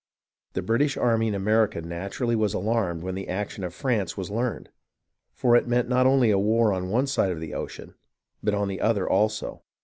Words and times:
The 0.53 0.63
British 0.63 0.97
army 0.97 1.27
in 1.27 1.35
America 1.35 1.79
naturally 1.79 2.35
was 2.35 2.55
alarmed 2.55 3.03
when 3.03 3.13
the 3.13 3.27
action 3.29 3.63
of 3.63 3.71
France 3.71 4.17
was 4.17 4.31
learned, 4.31 4.69
for 5.31 5.55
it 5.55 5.67
meant 5.67 5.89
not 5.89 6.07
only 6.07 6.31
a 6.31 6.39
war 6.39 6.73
on 6.73 6.89
one 6.89 7.05
side 7.05 7.31
of 7.31 7.39
the 7.39 7.53
ocean, 7.53 7.93
but 8.41 8.55
on 8.55 8.67
the 8.67 8.81
other 8.81 9.07
also. 9.07 9.61